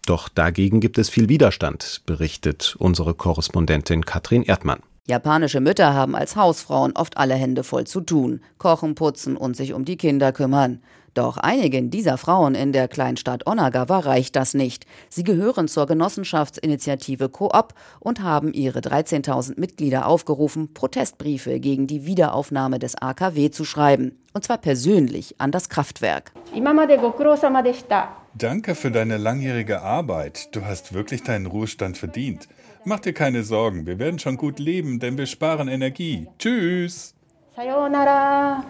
Doch 0.07 0.29
dagegen 0.29 0.81
gibt 0.81 0.99
es 0.99 1.09
viel 1.09 1.29
Widerstand, 1.29 2.03
berichtet 2.05 2.77
unsere 2.79 3.15
Korrespondentin 3.15 4.05
Katrin 4.05 4.43
Erdmann. 4.43 4.81
Japanische 5.07 5.61
Mütter 5.61 5.93
haben 5.93 6.17
als 6.17 6.35
Hausfrauen 6.35 6.93
oft 6.97 7.19
alle 7.19 7.35
Hände 7.35 7.63
voll 7.63 7.85
zu 7.85 8.01
tun, 8.01 8.41
kochen, 8.57 8.95
putzen 8.95 9.37
und 9.37 9.55
sich 9.55 9.75
um 9.75 9.85
die 9.85 9.99
Kinder 9.99 10.33
kümmern. 10.33 10.81
Doch 11.13 11.37
einigen 11.37 11.91
dieser 11.91 12.17
Frauen 12.17 12.55
in 12.55 12.73
der 12.73 12.89
Kleinstadt 12.89 13.47
Onagawa 13.47 13.99
reicht 13.99 14.35
das 14.35 14.55
nicht. 14.55 14.87
Sie 15.11 15.23
gehören 15.23 15.69
zur 15.69 15.87
Genossenschaftsinitiative 15.87 17.29
Coop 17.29 17.75
und 18.01 18.23
haben 18.23 18.55
ihre 18.55 18.81
13.000 18.81 19.61
Mitglieder 19.61 20.07
aufgerufen, 20.07 20.73
Protestbriefe 20.73 21.61
gegen 21.61 21.87
die 21.87 22.07
Wiederaufnahme 22.07 22.79
des 22.79 22.97
AKW 22.97 23.51
zu 23.51 23.67
schreiben. 23.67 24.19
Und 24.33 24.43
zwar 24.45 24.59
persönlich 24.59 25.37
an 25.39 25.53
das 25.53 25.69
Kraftwerk. 25.69 26.33
Danke 28.37 28.75
für 28.75 28.91
deine 28.91 29.19
langjährige 29.19 29.83
Arbeit. 29.83 30.49
Du 30.57 30.65
hast 30.65 30.95
wirklich 30.95 31.23
deinen 31.23 31.47
Ruhestand 31.47 31.99
verdient. 31.99 32.49
Mach 32.87 33.01
dir 33.01 33.15
keine 33.15 33.43
Sorgen, 33.45 33.87
wir 33.87 33.99
werden 33.99 34.19
schon 34.19 34.37
gut 34.37 34.59
leben, 34.59 35.01
denn 35.01 35.17
wir 35.17 35.25
sparen 35.25 35.69
Energie. 35.69 36.29
Tschüss. 36.39 37.15
Sayonara. 37.57 38.63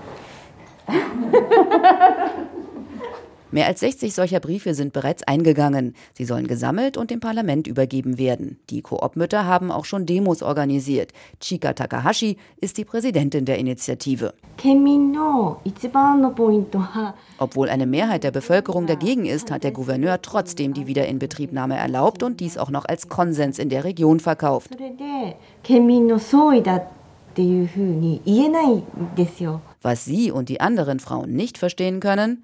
Mehr 3.54 3.68
als 3.68 3.78
60 3.78 4.12
solcher 4.12 4.40
Briefe 4.40 4.74
sind 4.74 4.92
bereits 4.92 5.22
eingegangen. 5.22 5.94
Sie 6.12 6.24
sollen 6.24 6.48
gesammelt 6.48 6.96
und 6.96 7.12
dem 7.12 7.20
Parlament 7.20 7.68
übergeben 7.68 8.18
werden. 8.18 8.58
Die 8.68 8.82
Koop-Mütter 8.82 9.46
haben 9.46 9.70
auch 9.70 9.84
schon 9.84 10.06
Demos 10.06 10.42
organisiert. 10.42 11.12
Chika 11.38 11.72
Takahashi 11.72 12.36
ist 12.60 12.78
die 12.78 12.84
Präsidentin 12.84 13.44
der 13.44 13.58
Initiative. 13.58 14.34
Obwohl 17.38 17.68
eine 17.68 17.86
Mehrheit 17.86 18.24
der 18.24 18.32
Bevölkerung 18.32 18.88
dagegen 18.88 19.24
ist, 19.24 19.52
hat 19.52 19.62
der 19.62 19.70
Gouverneur 19.70 20.20
trotzdem 20.20 20.74
die 20.74 20.88
Wiederinbetriebnahme 20.88 21.76
erlaubt 21.76 22.24
und 22.24 22.40
dies 22.40 22.58
auch 22.58 22.70
noch 22.70 22.86
als 22.86 23.08
Konsens 23.08 23.60
in 23.60 23.68
der 23.68 23.84
Region 23.84 24.18
verkauft. 24.18 24.70
Was 29.84 30.06
sie 30.06 30.32
und 30.32 30.48
die 30.48 30.62
anderen 30.62 30.98
Frauen 30.98 31.32
nicht 31.36 31.58
verstehen 31.58 32.00
können, 32.00 32.42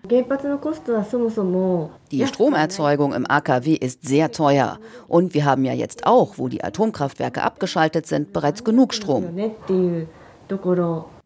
die 2.11 2.27
Stromerzeugung 2.27 3.15
im 3.15 3.27
AKW 3.27 3.73
ist 3.73 4.07
sehr 4.07 4.31
teuer. 4.31 4.79
Und 5.09 5.33
wir 5.33 5.47
haben 5.47 5.65
ja 5.65 5.73
jetzt 5.73 6.07
auch, 6.07 6.37
wo 6.37 6.49
die 6.49 6.63
Atomkraftwerke 6.63 7.41
abgeschaltet 7.41 8.07
sind, 8.07 8.35
bereits 8.35 8.63
genug 8.63 8.93
Strom. 8.93 9.25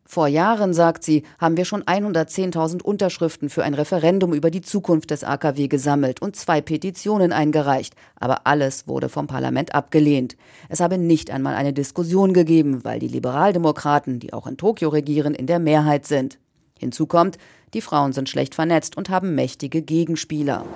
Vor 0.07 0.29
Jahren, 0.29 0.75
sagt 0.75 1.03
sie, 1.03 1.23
haben 1.39 1.57
wir 1.57 1.65
schon 1.65 1.83
110.000 1.83 2.83
Unterschriften 2.83 3.49
für 3.49 3.65
ein 3.65 3.73
Referendum 3.73 4.35
über 4.35 4.51
die 4.51 4.61
Zukunft 4.61 5.11
des 5.11 5.25
AKW 5.25 5.67
gesammelt 5.67 6.21
und 6.21 6.37
zwei 6.37 6.61
Petitionen 6.61 7.33
eingereicht. 7.33 7.95
Aber 8.17 8.47
alles 8.47 8.87
wurde 8.87 9.09
vom 9.09 9.27
Parlament 9.27 9.75
abgelehnt. 9.75 10.37
Es 10.69 10.81
habe 10.81 10.99
nicht 10.99 11.31
einmal 11.31 11.55
eine 11.55 11.73
Diskussion 11.73 12.35
gegeben, 12.35 12.85
weil 12.85 12.99
die 12.99 13.09
Liberaldemokraten, 13.09 14.21
die 14.21 14.35
auch 14.35 14.47
in 14.47 14.59
Tokio 14.59 14.91
regieren, 14.91 15.35
in 15.35 15.47
der 15.47 15.59
Mehrheit 15.59 16.07
sind. 16.07 16.39
Hinzu 16.79 17.07
kommt, 17.07 17.39
die 17.73 17.81
Frauen 17.81 18.13
sind 18.13 18.29
schlecht 18.29 18.55
vernetzt 18.55 18.97
und 18.99 19.09
haben 19.09 19.35
mächtige 19.35 19.81
Gegenspieler. 19.81 20.67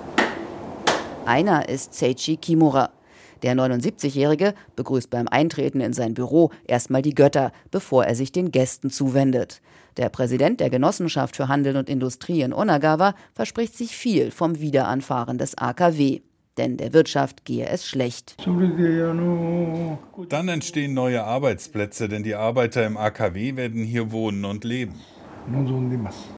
Einer 1.25 1.69
ist 1.69 1.93
Seichi 1.93 2.37
Kimura. 2.37 2.89
Der 3.43 3.55
79-Jährige 3.55 4.53
begrüßt 4.75 5.09
beim 5.09 5.27
Eintreten 5.27 5.81
in 5.81 5.93
sein 5.93 6.13
Büro 6.13 6.51
erstmal 6.67 7.01
die 7.01 7.15
Götter, 7.15 7.51
bevor 7.71 8.05
er 8.05 8.15
sich 8.15 8.31
den 8.31 8.51
Gästen 8.51 8.89
zuwendet. 8.89 9.61
Der 9.97 10.09
Präsident 10.09 10.59
der 10.59 10.69
Genossenschaft 10.69 11.35
für 11.35 11.47
Handel 11.47 11.75
und 11.75 11.89
Industrie 11.89 12.41
in 12.41 12.53
Onagawa 12.53 13.15
verspricht 13.33 13.75
sich 13.75 13.95
viel 13.95 14.31
vom 14.31 14.59
Wiederanfahren 14.59 15.37
des 15.37 15.57
AKW. 15.57 16.21
Denn 16.57 16.77
der 16.77 16.93
Wirtschaft 16.93 17.45
gehe 17.45 17.67
es 17.67 17.87
schlecht. 17.87 18.35
Dann 20.29 20.47
entstehen 20.49 20.93
neue 20.93 21.23
Arbeitsplätze, 21.23 22.09
denn 22.09 22.23
die 22.23 22.35
Arbeiter 22.35 22.85
im 22.85 22.97
AKW 22.97 23.55
werden 23.55 23.83
hier 23.83 24.11
wohnen 24.11 24.43
und 24.43 24.65
leben. 24.65 24.95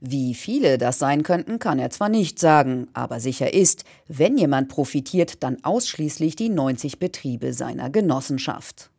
Wie 0.02 0.34
viele 0.34 0.78
das 0.78 1.00
sein 1.00 1.24
könnten, 1.24 1.60
kann 1.60 1.80
er 1.80 1.90
zwar 1.90 2.10
nicht 2.10 2.40
sagen, 2.40 2.88
aber 2.94 3.20
sicher 3.20 3.54
ist, 3.54 3.84
wenn 4.08 4.38
jemand 4.38 4.70
profitiert, 4.70 5.44
dann 5.44 5.58
ausschließlich 5.64 6.36
die 6.36 6.50
90 6.50 7.00
Betriebe 7.00 7.54
seiner 7.54 7.90
Genossenschaft. 7.90 8.90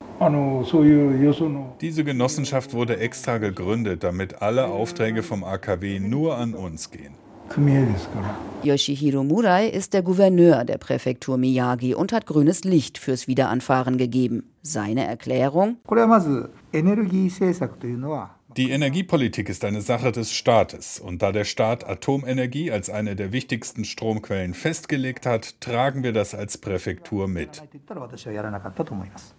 Diese 1.80 2.04
Genossenschaft 2.04 2.74
wurde 2.74 2.98
extra 2.98 3.38
gegründet, 3.38 4.04
damit 4.04 4.40
alle 4.42 4.66
Aufträge 4.66 5.22
vom 5.22 5.42
AKW 5.44 5.98
nur 5.98 6.36
an 6.36 6.54
uns 6.54 6.90
gehen. 6.90 7.14
Yoshihiro 8.62 9.24
Murai 9.24 9.66
ist 9.68 9.92
der 9.92 10.02
Gouverneur 10.02 10.64
der 10.64 10.78
Präfektur 10.78 11.36
Miyagi 11.36 11.94
und 11.94 12.12
hat 12.12 12.24
grünes 12.24 12.64
Licht 12.64 12.96
fürs 12.96 13.26
Wiederanfahren 13.28 13.98
gegeben. 13.98 14.44
Seine 14.62 15.06
Erklärung? 15.06 15.76
Die 18.56 18.70
Energiepolitik 18.70 19.48
ist 19.48 19.64
eine 19.64 19.80
Sache 19.80 20.12
des 20.12 20.32
Staates 20.32 21.00
und 21.00 21.22
da 21.22 21.32
der 21.32 21.44
Staat 21.44 21.88
Atomenergie 21.88 22.70
als 22.70 22.90
eine 22.90 23.16
der 23.16 23.32
wichtigsten 23.32 23.84
Stromquellen 23.84 24.52
festgelegt 24.52 25.24
hat, 25.24 25.60
tragen 25.60 26.02
wir 26.02 26.12
das 26.12 26.34
als 26.34 26.58
Präfektur 26.58 27.28
mit. 27.28 27.62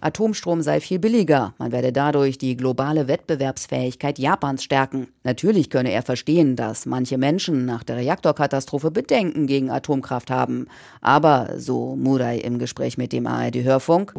Atomstrom 0.00 0.62
sei 0.62 0.80
viel 0.80 0.98
billiger, 0.98 1.54
man 1.58 1.70
werde 1.70 1.92
dadurch 1.92 2.38
die 2.38 2.56
globale 2.56 3.06
Wettbewerbsfähigkeit 3.06 4.18
Japans 4.18 4.64
stärken. 4.64 5.08
Natürlich 5.22 5.70
könne 5.70 5.92
er 5.92 6.02
verstehen, 6.02 6.56
dass 6.56 6.84
manche 6.84 7.16
Menschen 7.16 7.66
nach 7.66 7.84
der 7.84 7.96
Reaktorkatastrophe 7.96 8.90
Bedenken 8.90 9.46
gegen 9.46 9.70
Atomkraft 9.70 10.30
haben. 10.30 10.66
Aber, 11.00 11.54
so 11.56 11.96
Murai 11.96 12.38
im 12.38 12.58
Gespräch 12.58 12.98
mit 12.98 13.12
dem 13.12 13.26
ARD-Hörfunk, 13.26 14.12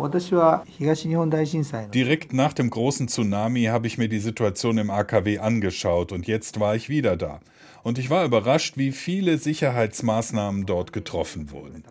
direkt 1.94 2.34
nach 2.34 2.54
dem 2.54 2.70
großen 2.70 3.08
Tsunami 3.08 3.64
habe 3.66 3.88
ich 3.88 3.98
mir 3.98 4.08
die 4.08 4.20
Situation 4.20 4.78
im 4.78 4.85
im 4.86 4.90
AKW 4.92 5.40
angeschaut 5.40 6.12
und 6.12 6.28
jetzt 6.28 6.60
war 6.60 6.76
ich 6.76 6.90
wieder 6.90 7.18
da. 7.18 7.40
Und 7.84 8.00
ich 8.00 8.10
war 8.10 8.26
überrascht, 8.26 8.78
wie 8.78 8.92
viele 8.92 9.38
Sicherheitsmaßnahmen 9.38 10.66
dort 10.66 10.92
getroffen 10.94 11.52
wurden. 11.52 11.84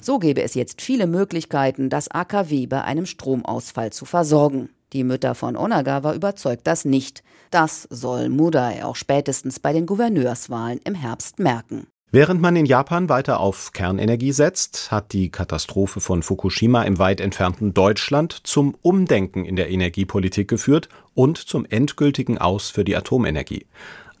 So 0.00 0.18
gäbe 0.18 0.42
es 0.42 0.54
jetzt 0.54 0.80
viele 0.80 1.06
Möglichkeiten, 1.06 1.90
das 1.90 2.08
AKW 2.08 2.66
bei 2.66 2.82
einem 2.82 3.06
Stromausfall 3.06 3.92
zu 3.92 4.04
versorgen. 4.04 4.70
Die 4.92 5.04
Mütter 5.04 5.34
von 5.34 5.56
Onagawa 5.56 6.14
überzeugt 6.14 6.66
das 6.66 6.84
nicht. 6.84 7.22
Das 7.50 7.86
soll 7.90 8.28
Mudai 8.28 8.84
auch 8.84 8.96
spätestens 8.96 9.60
bei 9.60 9.72
den 9.72 9.86
Gouverneurswahlen 9.86 10.80
im 10.84 10.94
Herbst 10.94 11.38
merken. 11.38 11.86
Während 12.12 12.40
man 12.40 12.54
in 12.54 12.66
Japan 12.66 13.08
weiter 13.08 13.40
auf 13.40 13.72
Kernenergie 13.72 14.30
setzt, 14.30 14.92
hat 14.92 15.12
die 15.12 15.28
Katastrophe 15.28 16.00
von 16.00 16.22
Fukushima 16.22 16.82
im 16.84 16.98
weit 16.98 17.20
entfernten 17.20 17.74
Deutschland 17.74 18.46
zum 18.46 18.76
Umdenken 18.80 19.44
in 19.44 19.56
der 19.56 19.70
Energiepolitik 19.70 20.46
geführt 20.46 20.88
und 21.14 21.36
zum 21.36 21.66
endgültigen 21.66 22.38
Aus 22.38 22.70
für 22.70 22.84
die 22.84 22.94
Atomenergie. 22.94 23.66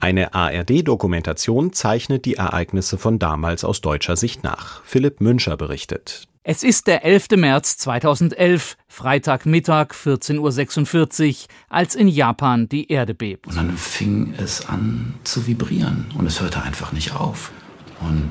Eine 0.00 0.34
ARD-Dokumentation 0.34 1.72
zeichnet 1.72 2.24
die 2.24 2.34
Ereignisse 2.34 2.98
von 2.98 3.20
damals 3.20 3.64
aus 3.64 3.80
deutscher 3.80 4.16
Sicht 4.16 4.42
nach. 4.42 4.82
Philipp 4.84 5.20
Münscher 5.20 5.56
berichtet. 5.56 6.26
Es 6.42 6.64
ist 6.64 6.88
der 6.88 7.04
11. 7.04 7.30
März 7.36 7.78
2011, 7.78 8.76
Freitagmittag 8.88 9.92
14.46 9.92 11.28
Uhr, 11.28 11.48
als 11.68 11.94
in 11.94 12.08
Japan 12.08 12.68
die 12.68 12.90
Erde 12.90 13.14
bebt. 13.14 13.46
Und 13.46 13.56
dann 13.56 13.76
fing 13.76 14.34
es 14.38 14.66
an 14.66 15.14
zu 15.24 15.46
vibrieren 15.46 16.06
und 16.18 16.26
es 16.26 16.40
hörte 16.40 16.62
einfach 16.62 16.92
nicht 16.92 17.14
auf. 17.14 17.52
Und 18.00 18.30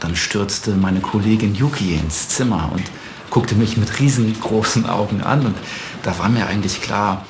dann 0.00 0.14
stürzte 0.14 0.72
meine 0.72 1.00
Kollegin 1.00 1.54
Yuki 1.54 1.94
ins 1.94 2.28
Zimmer 2.28 2.70
und 2.72 2.84
guckte 3.30 3.54
mich 3.54 3.76
mit 3.76 3.98
riesengroßen 3.98 4.86
Augen 4.86 5.22
an. 5.22 5.46
Und 5.46 5.56
da 6.02 6.18
war 6.18 6.28
mir 6.28 6.46
eigentlich 6.46 6.82
klar, 6.82 7.26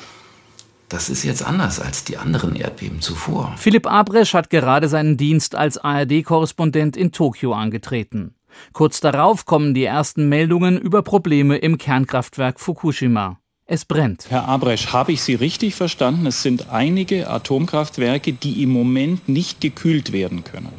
das 0.89 1.09
ist 1.09 1.23
jetzt 1.23 1.43
anders 1.43 1.79
als 1.79 2.03
die 2.03 2.17
anderen 2.17 2.55
Erdbeben 2.55 3.01
zuvor. 3.01 3.53
Philipp 3.57 3.87
Abresch 3.87 4.33
hat 4.33 4.49
gerade 4.49 4.87
seinen 4.87 5.17
Dienst 5.17 5.55
als 5.55 5.77
ARD-Korrespondent 5.77 6.95
in 6.95 7.11
Tokio 7.11 7.53
angetreten. 7.53 8.35
Kurz 8.73 9.01
darauf 9.01 9.45
kommen 9.45 9.73
die 9.73 9.83
ersten 9.83 10.29
Meldungen 10.29 10.77
über 10.77 11.03
Probleme 11.03 11.57
im 11.57 11.77
Kernkraftwerk 11.77 12.59
Fukushima. 12.59 13.39
Es 13.65 13.83
brennt. 13.83 14.27
Herr 14.29 14.47
Abresch, 14.47 14.93
habe 14.93 15.11
ich 15.11 15.21
Sie 15.21 15.35
richtig 15.35 15.75
verstanden? 15.75 16.25
Es 16.25 16.41
sind 16.41 16.69
einige 16.69 17.29
Atomkraftwerke, 17.29 18.31
die 18.31 18.63
im 18.63 18.69
Moment 18.69 19.27
nicht 19.27 19.59
gekühlt 19.59 20.13
werden 20.13 20.45
können. 20.45 20.69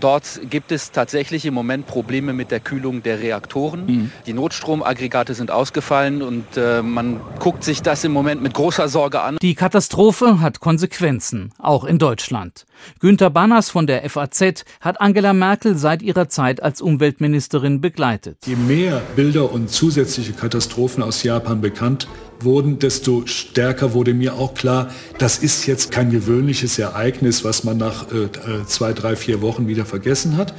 Dort 0.00 0.40
gibt 0.48 0.72
es 0.72 0.92
tatsächlich 0.92 1.44
im 1.46 1.54
Moment 1.54 1.86
Probleme 1.86 2.32
mit 2.32 2.50
der 2.50 2.60
Kühlung 2.60 3.02
der 3.02 3.20
Reaktoren. 3.20 3.86
Mhm. 3.86 4.10
Die 4.26 4.32
Notstromaggregate 4.32 5.34
sind 5.34 5.50
ausgefallen 5.50 6.22
und 6.22 6.44
äh, 6.56 6.82
man 6.82 7.20
guckt 7.38 7.64
sich 7.64 7.82
das 7.82 8.04
im 8.04 8.12
Moment 8.12 8.42
mit 8.42 8.54
großer 8.54 8.88
Sorge 8.88 9.20
an. 9.20 9.36
Die 9.40 9.54
Katastrophe 9.54 10.40
hat 10.40 10.60
Konsequenzen, 10.60 11.52
auch 11.58 11.84
in 11.84 11.98
Deutschland. 11.98 12.66
Günter 13.00 13.30
Banners 13.30 13.70
von 13.70 13.86
der 13.86 14.08
FAZ 14.08 14.64
hat 14.80 15.00
Angela 15.00 15.32
Merkel 15.32 15.76
seit 15.76 16.02
ihrer 16.02 16.28
Zeit 16.28 16.62
als 16.62 16.80
Umweltministerin 16.80 17.80
begleitet. 17.80 18.38
Je 18.46 18.56
mehr 18.56 19.02
Bilder 19.16 19.50
und 19.52 19.70
zusätzliche 19.70 20.32
Katastrophen 20.32 21.02
aus 21.02 21.22
Japan 21.22 21.60
bekannt 21.60 22.08
wurden, 22.40 22.78
desto 22.78 23.26
stärker 23.26 23.92
wurde 23.92 24.14
mir 24.14 24.34
auch 24.34 24.54
klar, 24.54 24.90
das 25.18 25.38
ist 25.38 25.66
jetzt 25.66 25.90
kein 25.90 26.10
gewöhnliches 26.10 26.78
Ereignis, 26.78 27.44
was 27.44 27.64
man 27.64 27.76
nach 27.76 28.06
äh, 28.12 28.28
zwei, 28.66 28.92
drei, 28.92 29.16
vier 29.16 29.42
Wochen 29.42 29.66
wieder 29.66 29.86
vergessen 29.86 30.36
hat, 30.36 30.54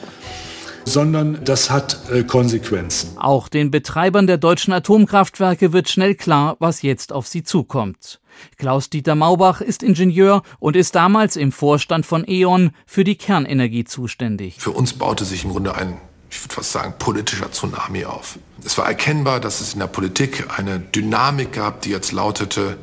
sondern 0.86 1.44
das 1.44 1.70
hat 1.70 2.10
äh, 2.12 2.24
Konsequenzen. 2.24 3.18
Auch 3.18 3.50
den 3.50 3.72
Betreibern 3.72 4.26
der 4.26 4.38
deutschen 4.38 4.74
Atomkraftwerke 4.74 5.74
wird 5.74 5.90
schnell 5.90 6.16
klar, 6.16 6.56
was 6.60 6.82
jetzt 6.82 7.12
auf 7.12 7.28
sie 7.28 7.44
zukommt. 7.44 8.22
Klaus-Dieter 8.58 9.16
Maubach 9.16 9.62
ist 9.62 9.84
Ingenieur 9.84 10.44
und 10.60 10.76
ist 10.76 10.96
damals 10.96 11.36
im 11.36 11.52
Vorstand 11.52 12.06
von 12.06 12.24
E.ON 12.28 12.72
für 12.86 13.04
die 13.04 13.16
Kernenergie 13.16 13.84
zuständig. 13.84 14.56
Für 14.60 14.72
uns 14.72 14.94
baute 14.94 15.26
sich 15.26 15.44
im 15.44 15.52
Grunde 15.52 15.76
ein, 15.76 15.98
ich 16.30 16.44
würde 16.44 16.56
fast 16.56 16.72
sagen, 16.72 16.94
politischer 17.00 17.52
Tsunami 17.52 18.06
auf. 18.06 18.38
Es 18.64 18.78
war 18.78 18.86
erkennbar, 18.86 19.40
dass 19.40 19.62
es 19.62 19.74
in 19.74 19.80
der 19.80 19.88
Politik 19.88 20.46
eine 20.58 20.80
Dynamik 20.80 21.54
gab, 21.54 21.82
die 21.82 21.90
jetzt 21.90 22.12
lautete, 22.12 22.78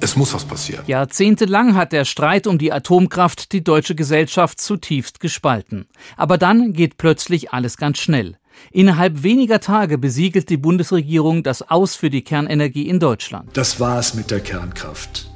es 0.00 0.16
muss 0.16 0.34
was 0.34 0.44
passieren. 0.44 0.84
Jahrzehntelang 0.86 1.74
hat 1.74 1.92
der 1.92 2.04
Streit 2.04 2.46
um 2.46 2.58
die 2.58 2.72
Atomkraft 2.72 3.52
die 3.52 3.64
deutsche 3.64 3.94
Gesellschaft 3.94 4.60
zutiefst 4.60 5.20
gespalten. 5.20 5.86
Aber 6.16 6.38
dann 6.38 6.72
geht 6.72 6.98
plötzlich 6.98 7.52
alles 7.52 7.76
ganz 7.76 7.98
schnell. 7.98 8.36
Innerhalb 8.70 9.22
weniger 9.22 9.60
Tage 9.60 9.98
besiegelt 9.98 10.48
die 10.48 10.56
Bundesregierung 10.56 11.42
das 11.42 11.62
Aus 11.62 11.94
für 11.94 12.10
die 12.10 12.22
Kernenergie 12.22 12.88
in 12.88 13.00
Deutschland. 13.00 13.56
Das 13.56 13.80
war 13.80 13.98
es 13.98 14.14
mit 14.14 14.30
der 14.30 14.40
Kernkraft. 14.40 15.30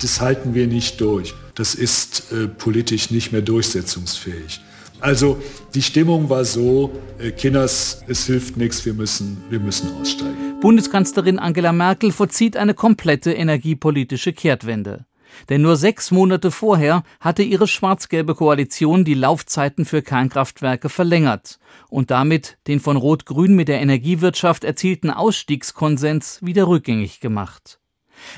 Das 0.00 0.20
halten 0.20 0.54
wir 0.54 0.66
nicht 0.66 1.00
durch. 1.00 1.34
Das 1.54 1.74
ist 1.74 2.30
äh, 2.32 2.48
politisch 2.48 3.10
nicht 3.10 3.32
mehr 3.32 3.40
durchsetzungsfähig. 3.40 4.60
Also 5.06 5.40
die 5.72 5.82
Stimmung 5.82 6.28
war 6.30 6.44
so, 6.44 6.90
äh, 7.20 7.30
Kinders, 7.30 8.02
es 8.08 8.26
hilft 8.26 8.56
nichts, 8.56 8.84
wir 8.84 8.92
müssen, 8.92 9.36
wir 9.50 9.60
müssen 9.60 9.94
aussteigen. 10.00 10.58
Bundeskanzlerin 10.60 11.38
Angela 11.38 11.72
Merkel 11.72 12.10
vollzieht 12.10 12.56
eine 12.56 12.74
komplette 12.74 13.32
energiepolitische 13.32 14.32
Kehrtwende. 14.32 15.06
Denn 15.48 15.62
nur 15.62 15.76
sechs 15.76 16.10
Monate 16.10 16.50
vorher 16.50 17.04
hatte 17.20 17.44
ihre 17.44 17.68
schwarz-gelbe 17.68 18.34
Koalition 18.34 19.04
die 19.04 19.14
Laufzeiten 19.14 19.84
für 19.84 20.02
Kernkraftwerke 20.02 20.88
verlängert 20.88 21.60
und 21.88 22.10
damit 22.10 22.58
den 22.66 22.80
von 22.80 22.96
Rot-Grün 22.96 23.54
mit 23.54 23.68
der 23.68 23.80
Energiewirtschaft 23.80 24.64
erzielten 24.64 25.10
Ausstiegskonsens 25.10 26.40
wieder 26.42 26.66
rückgängig 26.66 27.20
gemacht. 27.20 27.78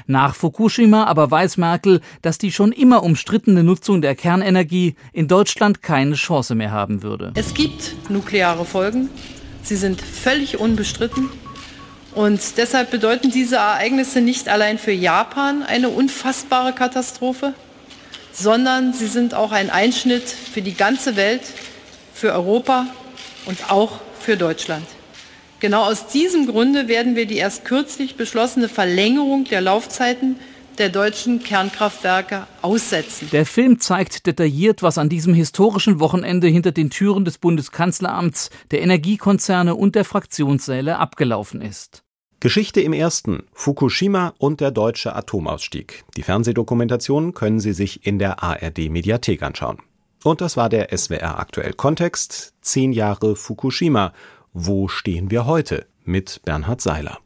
Nach 0.07 0.35
Fukushima 0.35 1.05
aber 1.05 1.31
weiß 1.31 1.57
Merkel, 1.57 2.01
dass 2.23 2.39
die 2.39 2.53
schon 2.53 2.73
immer 2.73 3.03
umstrittene 3.03 3.63
Nutzung 3.63 4.03
der 4.03 4.15
Kernenergie 4.15 4.95
in 5.13 5.29
Deutschland 5.29 5.83
keine 5.83 6.15
Chance 6.15 6.55
mehr 6.55 6.71
haben 6.71 7.03
würde. 7.03 7.33
Es 7.35 7.55
gibt 7.55 8.11
nukleare 8.11 8.65
Folgen. 8.65 9.11
Sie 9.63 9.77
sind 9.77 10.01
völlig 10.01 10.59
unbestritten. 10.59 11.29
Und 12.15 12.57
deshalb 12.57 12.91
bedeuten 12.91 13.31
diese 13.31 13.57
Ereignisse 13.57 14.21
nicht 14.21 14.49
allein 14.49 14.79
für 14.79 14.93
Japan 14.93 15.63
eine 15.63 15.89
unfassbare 15.89 16.73
Katastrophe, 16.73 17.55
sondern 18.33 18.93
sie 18.93 19.07
sind 19.07 19.35
auch 19.35 19.53
ein 19.53 19.71
Einschnitt 19.71 20.29
für 20.29 20.63
die 20.63 20.75
ganze 20.75 21.17
Welt, 21.17 21.43
für 22.15 22.33
Europa 22.33 22.87
und 23.47 23.71
auch 23.71 24.01
für 24.21 24.37
Deutschland. 24.37 24.85
Genau 25.61 25.85
aus 25.85 26.07
diesem 26.07 26.47
Grunde 26.47 26.87
werden 26.87 27.17
wir 27.17 27.27
die 27.27 27.37
erst 27.37 27.65
kürzlich 27.65 28.17
beschlossene 28.17 28.69
Verlängerung 28.69 29.45
der 29.45 29.61
Laufzeiten 29.61 30.37
der 30.79 30.89
deutschen 30.89 31.43
Kernkraftwerke 31.43 32.47
aussetzen. 32.63 33.29
Der 33.33 33.45
Film 33.45 33.81
zeigt 33.81 34.27
detailliert, 34.27 34.83
was 34.83 34.99
an 34.99 35.09
diesem 35.09 35.35
historischen 35.35 35.99
Wochenende 35.99 36.47
hinter 36.47 36.71
den 36.71 36.91
Türen 36.91 37.25
des 37.25 37.39
Bundeskanzleramts, 37.39 38.51
der 38.71 38.83
Energiekonzerne 38.83 39.75
und 39.75 39.97
der 39.97 40.05
Fraktionssäle 40.05 40.99
abgelaufen 40.99 41.61
ist. 41.61 42.05
Geschichte 42.39 42.81
im 42.81 42.93
ersten, 42.93 43.43
Fukushima 43.53 44.35
und 44.39 44.61
der 44.61 44.71
deutsche 44.71 45.17
Atomausstieg. 45.17 46.05
Die 46.17 46.23
Fernsehdokumentation 46.23 47.35
können 47.35 47.59
Sie 47.59 47.73
sich 47.73 48.07
in 48.07 48.21
der 48.21 48.45
ARD 48.45 48.91
Mediathek 48.91 49.43
anschauen. 49.43 49.79
Und 50.23 50.41
das 50.41 50.57
war 50.57 50.69
der 50.69 50.97
SWR 50.97 51.41
aktuell 51.41 51.73
Kontext, 51.73 52.55
zehn 52.61 52.93
Jahre 52.93 53.35
Fukushima 53.35 54.13
wo 54.53 54.89
stehen 54.89 55.31
wir 55.31 55.47
heute? 55.47 55.87
mit 56.09 56.41
Bernhard 56.45 56.81
Seiler. 56.81 57.19